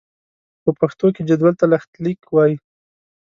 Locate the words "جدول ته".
1.29-1.65